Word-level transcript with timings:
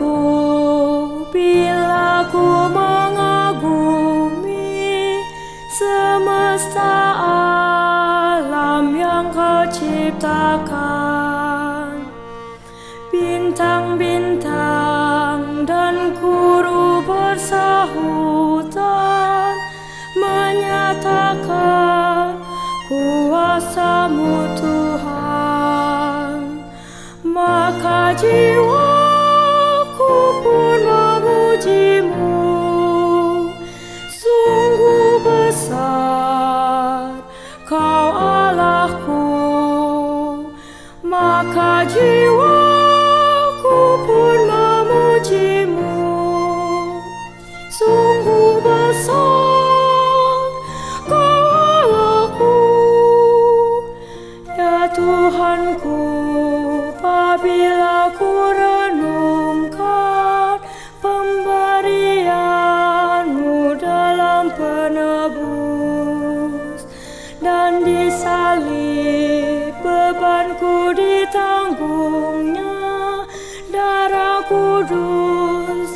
aku 0.00 1.28
bila 1.28 2.24
ku 2.32 2.72
mengagumi 2.72 4.48
semesta 5.68 7.12
alam 8.40 8.96
yang 8.96 9.28
kau 9.28 9.68
ciptakan. 9.68 10.40
Bintang-bintang 13.12 15.68
dan 15.68 16.16
guru 16.16 17.04
bersahutan 17.04 18.72
menyatakan 20.16 22.40
kuasamu 22.88 24.48
Tuhan. 24.56 26.40
Maka 27.20 28.16
jiwa 28.16 28.79
Maka 41.40 41.84
jiwaku 41.88 42.19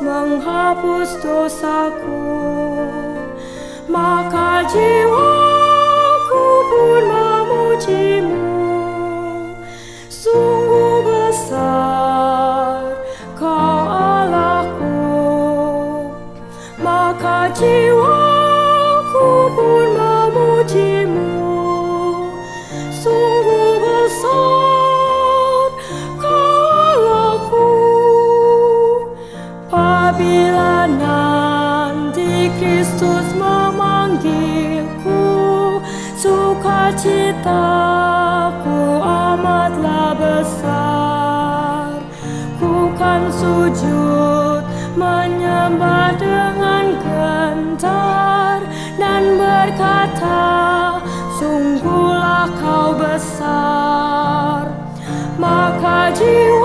menghapus 0.00 1.20
dosaku. 1.20 2.24
Maka 3.88 4.64
jiwaku 4.68 6.44
pun 6.72 7.02
memujimu. 7.08 8.48
Sungguh 10.08 11.04
besar 11.04 12.96
kau 13.36 13.80
Allahku. 13.88 15.00
Maka 16.80 17.52
jiwaku 17.52 19.28
pun 19.52 19.86
memujimu 19.96 20.99
Sukacitaku 37.30 38.98
amatlah 38.98 40.18
besar. 40.18 41.94
Ku 42.58 42.90
kan 42.98 43.30
sujud 43.30 44.66
menyembah 44.98 46.18
dengan 46.18 46.98
gentar 46.98 48.66
Dan 48.98 49.38
berkata 49.38 50.98
sungguhlah 51.38 52.50
kau 52.58 52.98
besar. 52.98 54.66
Maka 55.38 56.10
jiwaku 56.10 56.59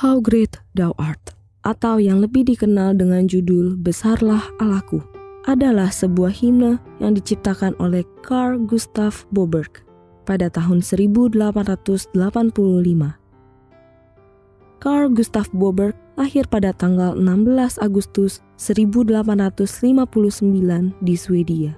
How 0.00 0.16
Great 0.16 0.56
Thou 0.72 0.96
Art 0.96 1.36
atau 1.60 2.00
yang 2.00 2.24
lebih 2.24 2.48
dikenal 2.48 2.96
dengan 2.96 3.28
judul 3.28 3.76
Besarlah 3.76 4.40
Allahku 4.56 5.04
adalah 5.44 5.92
sebuah 5.92 6.32
himne 6.40 6.80
yang 7.04 7.12
diciptakan 7.12 7.76
oleh 7.76 8.00
Carl 8.24 8.56
Gustav 8.64 9.28
Boberg 9.28 9.84
pada 10.24 10.48
tahun 10.48 10.80
1885. 10.80 12.16
Carl 14.80 15.08
Gustav 15.12 15.52
Boberg 15.52 15.92
lahir 16.16 16.48
pada 16.48 16.72
tanggal 16.72 17.12
16 17.20 17.84
Agustus 17.84 18.40
1859 18.56 20.96
di 21.04 21.12
Swedia. 21.12 21.76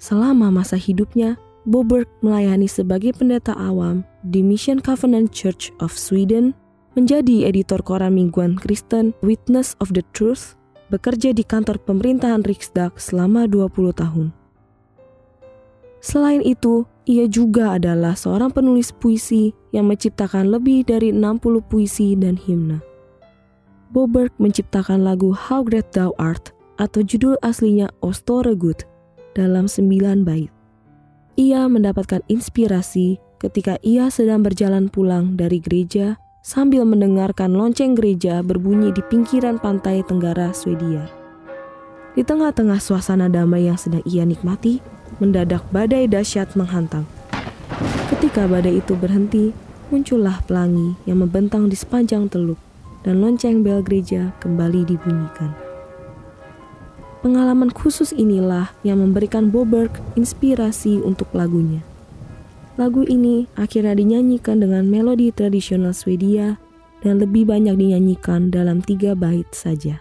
Selama 0.00 0.48
masa 0.48 0.80
hidupnya, 0.80 1.36
Boberg 1.66 2.06
melayani 2.22 2.70
sebagai 2.70 3.10
pendeta 3.18 3.50
awam 3.58 4.06
di 4.22 4.38
Mission 4.38 4.78
Covenant 4.78 5.34
Church 5.34 5.74
of 5.82 5.90
Sweden, 5.98 6.54
menjadi 6.94 7.50
editor 7.50 7.82
koran 7.82 8.14
mingguan 8.14 8.54
Kristen 8.54 9.10
Witness 9.18 9.74
of 9.82 9.90
the 9.90 10.06
Truth, 10.14 10.54
bekerja 10.94 11.34
di 11.34 11.42
kantor 11.42 11.82
pemerintahan 11.82 12.46
Riksdag 12.46 12.94
selama 13.02 13.50
20 13.50 13.98
tahun. 13.98 14.30
Selain 15.98 16.38
itu, 16.46 16.86
ia 17.02 17.26
juga 17.26 17.74
adalah 17.74 18.14
seorang 18.14 18.54
penulis 18.54 18.94
puisi 18.94 19.50
yang 19.74 19.90
menciptakan 19.90 20.46
lebih 20.46 20.86
dari 20.86 21.10
60 21.10 21.66
puisi 21.66 22.14
dan 22.14 22.38
himne. 22.38 22.78
Boberg 23.90 24.30
menciptakan 24.38 25.02
lagu 25.02 25.34
How 25.34 25.66
Great 25.66 25.90
Thou 25.90 26.14
Art 26.14 26.54
atau 26.78 27.02
judul 27.02 27.34
aslinya 27.42 27.90
O 28.06 28.14
Store 28.14 28.54
Good 28.54 28.86
dalam 29.34 29.66
9 29.66 30.22
bait. 30.22 30.55
Ia 31.36 31.68
mendapatkan 31.68 32.24
inspirasi 32.32 33.20
ketika 33.36 33.76
ia 33.84 34.08
sedang 34.08 34.40
berjalan 34.40 34.88
pulang 34.88 35.36
dari 35.36 35.60
gereja 35.60 36.16
sambil 36.40 36.88
mendengarkan 36.88 37.52
lonceng 37.52 37.92
gereja 37.92 38.40
berbunyi 38.40 38.88
di 38.88 39.04
pinggiran 39.04 39.60
pantai 39.60 40.00
tenggara 40.00 40.56
Swedia. 40.56 41.04
Di 42.16 42.24
tengah-tengah 42.24 42.80
suasana 42.80 43.28
damai 43.28 43.68
yang 43.68 43.76
sedang 43.76 44.00
ia 44.08 44.24
nikmati, 44.24 44.80
mendadak 45.20 45.60
badai 45.68 46.08
dahsyat 46.08 46.56
menghantam. 46.56 47.04
Ketika 48.08 48.48
badai 48.48 48.80
itu 48.80 48.96
berhenti, 48.96 49.52
muncullah 49.92 50.40
pelangi 50.48 50.96
yang 51.04 51.20
membentang 51.20 51.68
di 51.68 51.76
sepanjang 51.76 52.32
teluk 52.32 52.56
dan 53.04 53.20
lonceng 53.20 53.60
bel 53.60 53.84
gereja 53.84 54.32
kembali 54.40 54.88
dibunyikan. 54.88 55.65
Pengalaman 57.26 57.74
khusus 57.74 58.14
inilah 58.14 58.70
yang 58.86 59.02
memberikan 59.02 59.50
Boberg 59.50 59.90
inspirasi 60.14 61.02
untuk 61.02 61.26
lagunya. 61.34 61.82
Lagu 62.78 63.02
ini 63.02 63.50
akhirnya 63.58 63.98
dinyanyikan 63.98 64.62
dengan 64.62 64.86
melodi 64.86 65.34
tradisional 65.34 65.90
Swedia 65.90 66.54
dan 67.02 67.18
lebih 67.18 67.50
banyak 67.50 67.74
dinyanyikan 67.74 68.54
dalam 68.54 68.78
tiga 68.78 69.18
bait 69.18 69.50
saja. 69.50 69.98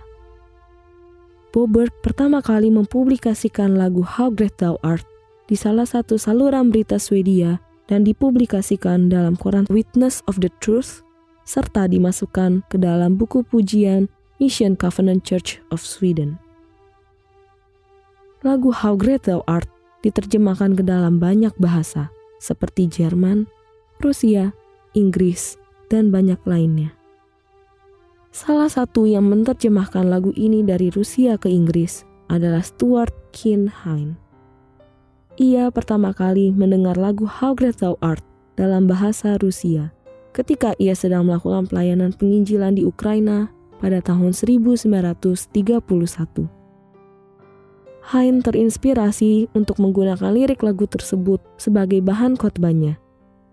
Boberg 1.50 1.89
pertama 2.06 2.45
kali 2.45 2.69
mempublikasikan 2.69 3.74
lagu 3.74 4.06
How 4.06 4.30
Great 4.30 4.62
Thou 4.62 4.78
Art 4.86 5.10
di 5.50 5.57
salah 5.57 5.89
satu 5.89 6.21
saluran 6.21 6.69
berita 6.69 7.01
Swedia 7.01 7.57
dan 7.89 8.06
dipublikasikan 8.06 9.10
dalam 9.10 9.33
koran 9.33 9.66
Witness 9.74 10.21
of 10.30 10.45
the 10.45 10.54
Truth 10.62 11.01
serta 11.42 11.89
dimasukkan 11.89 12.69
ke 12.69 12.78
dalam 12.78 13.18
buku 13.18 13.42
pujian 13.50 14.13
Mission 14.38 14.78
Covenant 14.78 15.25
Church 15.25 15.57
of 15.74 15.81
Sweden. 15.81 16.44
Lagu 18.45 18.69
How 18.69 18.94
Great 18.94 19.25
Thou 19.25 19.42
Art 19.50 19.65
diterjemahkan 20.06 20.77
ke 20.77 20.86
dalam 20.86 21.18
banyak 21.18 21.57
bahasa 21.57 22.13
seperti 22.38 22.86
Jerman, 22.86 23.50
Rusia, 23.97 24.53
Inggris, 24.94 25.57
dan 25.89 26.13
banyak 26.13 26.38
lainnya. 26.45 26.94
Salah 28.30 28.69
satu 28.69 29.09
yang 29.09 29.25
menerjemahkan 29.33 30.06
lagu 30.06 30.30
ini 30.38 30.62
dari 30.62 30.94
Rusia 30.94 31.42
ke 31.42 31.50
Inggris 31.50 32.06
adalah 32.30 32.62
Stuart 32.62 33.33
Kinhine. 33.33 34.13
Ia 35.42 35.74
pertama 35.74 36.13
kali 36.13 36.53
mendengar 36.53 37.01
lagu 37.01 37.25
How 37.25 37.57
Great 37.57 37.81
Thou 37.81 37.97
Art 37.97 38.21
dalam 38.53 38.86
bahasa 38.86 39.42
Rusia 39.42 39.89
ketika 40.38 40.77
ia 40.77 40.94
sedang 40.94 41.25
melakukan 41.25 41.65
pelayanan 41.65 42.13
penginjilan 42.13 42.77
di 42.77 42.86
Ukraina 42.86 43.50
pada 43.81 44.06
tahun 44.06 44.38
1931. 44.38 46.55
Hain 48.06 48.46
terinspirasi 48.46 49.50
untuk 49.57 49.81
menggunakan 49.81 50.30
lirik 50.30 50.62
lagu 50.62 50.86
tersebut 50.86 51.42
sebagai 51.57 52.06
bahan 52.06 52.38
khotbahnya 52.38 53.02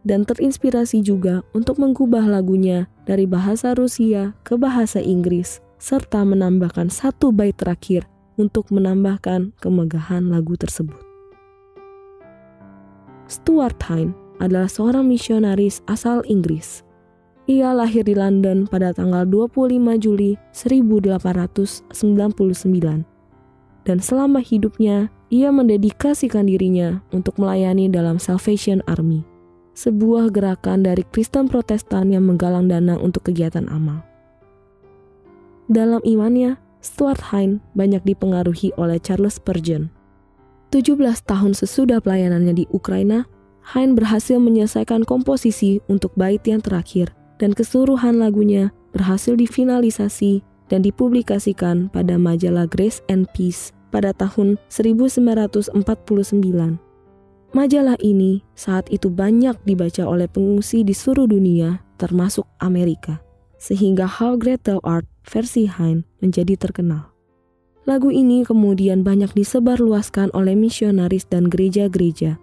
dan 0.05 0.27
terinspirasi 0.27 1.01
juga 1.01 1.41
untuk 1.57 1.79
mengubah 1.79 2.27
lagunya 2.27 2.91
dari 3.07 3.27
bahasa 3.27 3.73
Rusia 3.73 4.35
ke 4.43 4.59
bahasa 4.59 5.01
Inggris 5.01 5.63
serta 5.81 6.27
menambahkan 6.27 6.91
satu 6.93 7.33
bait 7.33 7.57
terakhir 7.57 8.05
untuk 8.37 8.69
menambahkan 8.69 9.57
kemegahan 9.57 10.29
lagu 10.29 10.53
tersebut. 10.59 11.01
Stuart 13.31 13.81
Hine 13.89 14.13
adalah 14.43 14.69
seorang 14.69 15.09
misionaris 15.09 15.81
asal 15.89 16.21
Inggris. 16.29 16.85
Ia 17.49 17.73
lahir 17.75 18.07
di 18.07 18.15
London 18.15 18.71
pada 18.71 18.95
tanggal 18.95 19.27
25 19.27 19.99
Juli 19.99 20.39
1899 20.55 23.12
dan 23.83 23.99
selama 23.99 24.39
hidupnya 24.39 25.11
ia 25.33 25.49
mendedikasikan 25.49 26.47
dirinya 26.47 27.01
untuk 27.11 27.41
melayani 27.41 27.89
dalam 27.89 28.21
Salvation 28.21 28.85
Army, 28.85 29.25
sebuah 29.73 30.29
gerakan 30.31 30.85
dari 30.85 31.03
Kristen 31.09 31.49
Protestan 31.49 32.13
yang 32.13 32.29
menggalang 32.29 32.69
dana 32.69 33.01
untuk 33.01 33.33
kegiatan 33.33 33.67
amal. 33.73 34.05
Dalam 35.73 36.05
imannya, 36.05 36.61
Stuart 36.83 37.33
Hine 37.33 37.63
banyak 37.73 38.03
dipengaruhi 38.05 38.75
oleh 38.77 38.99
Charles 39.01 39.39
Spurgeon. 39.39 39.89
17 40.75 40.99
tahun 41.25 41.53
sesudah 41.55 42.03
pelayanannya 42.03 42.65
di 42.65 42.65
Ukraina, 42.75 43.25
Hine 43.63 43.95
berhasil 43.95 44.43
menyelesaikan 44.43 45.07
komposisi 45.07 45.79
untuk 45.87 46.11
bait 46.19 46.43
yang 46.45 46.59
terakhir 46.59 47.15
dan 47.39 47.55
keseluruhan 47.55 48.19
lagunya 48.19 48.75
berhasil 48.91 49.39
difinalisasi 49.39 50.43
dan 50.73 50.81
dipublikasikan 50.81 51.93
pada 51.93 52.17
majalah 52.17 52.65
Grace 52.65 53.05
and 53.13 53.29
Peace 53.37 53.77
pada 53.93 54.17
tahun 54.17 54.57
1949. 54.73 55.77
Majalah 57.53 58.01
ini 58.01 58.41
saat 58.57 58.89
itu 58.89 59.13
banyak 59.13 59.61
dibaca 59.69 60.09
oleh 60.09 60.25
pengungsi 60.25 60.81
di 60.81 60.97
seluruh 60.97 61.29
dunia, 61.29 61.85
termasuk 62.01 62.49
Amerika, 62.65 63.21
sehingga 63.61 64.09
How 64.09 64.41
Great 64.41 64.65
Thou 64.65 64.81
Art 64.81 65.05
versi 65.29 65.69
Hein 65.69 66.09
menjadi 66.25 66.57
terkenal. 66.57 67.13
Lagu 67.85 68.09
ini 68.09 68.41
kemudian 68.49 69.05
banyak 69.05 69.37
disebarluaskan 69.37 70.33
oleh 70.33 70.57
misionaris 70.57 71.29
dan 71.29 71.53
gereja-gereja. 71.53 72.41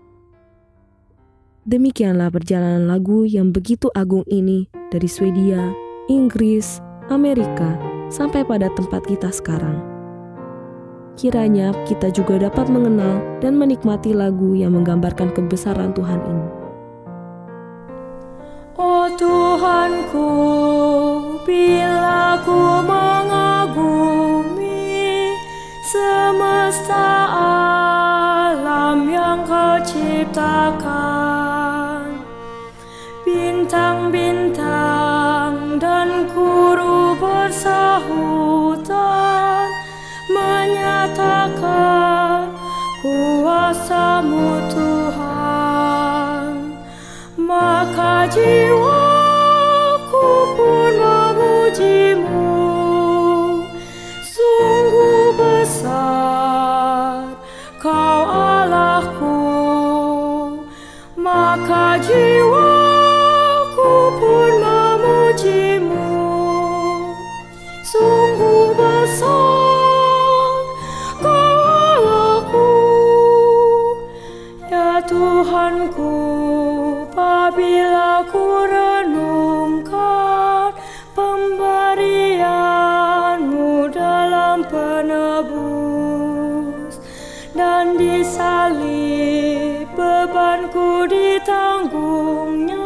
Demikianlah 1.66 2.30
perjalanan 2.30 2.86
lagu 2.86 3.26
yang 3.26 3.50
begitu 3.50 3.90
agung 3.98 4.28
ini 4.30 4.70
dari 4.94 5.10
Swedia, 5.10 5.74
Inggris, 6.06 6.84
Amerika, 7.10 7.89
sampai 8.10 8.44
pada 8.44 8.70
tempat 8.74 9.06
kita 9.06 9.30
sekarang. 9.30 9.80
Kiranya 11.20 11.76
kita 11.84 12.10
juga 12.16 12.40
dapat 12.40 12.72
mengenal 12.72 13.20
dan 13.44 13.60
menikmati 13.60 14.16
lagu 14.16 14.56
yang 14.56 14.72
menggambarkan 14.72 15.36
kebesaran 15.36 15.92
Tuhan 15.92 16.22
ini. 16.24 16.48
Oh 18.80 19.12
Tuhanku, 19.20 20.32
bila 21.44 22.40
ku 22.48 22.80
mengagumi 22.88 24.56
semesta 25.92 27.28
alam 28.56 29.12
yang 29.12 29.44
kau 29.44 29.76
ciptakan, 29.84 30.89
kuasamu 43.70 44.62
Tuhan. 44.74 46.54
Maka 47.38 48.28
jiwaku 48.34 48.89
disalib 88.30 89.90
bebanku 89.98 91.10
ditanggungnya. 91.10 92.86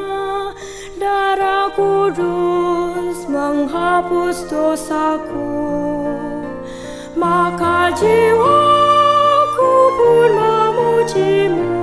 Darah 0.96 1.68
kudus 1.76 3.28
menghapus 3.28 4.48
dosaku. 4.48 5.68
Maka 7.20 7.92
jiwaku 7.92 9.76
pun 10.00 10.32
memujimu 10.32 11.83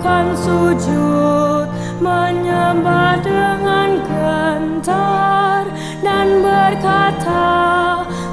ku 0.00 0.08
kan 0.08 0.32
sujud 0.32 1.68
menyembah 2.00 3.20
dengan 3.20 4.00
gentar 4.08 5.68
dan 6.00 6.40
berkata 6.40 7.52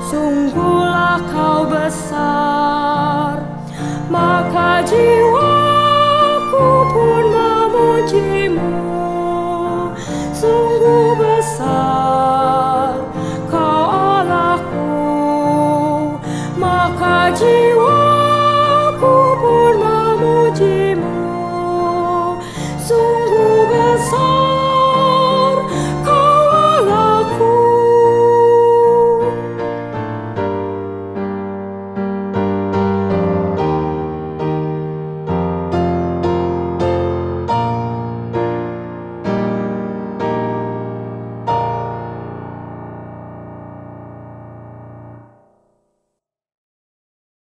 sungguhlah 0.07 1.19
kau 1.27 1.67
besar. 1.67 3.43
Maka 4.07 4.79
jiwa 4.87 5.46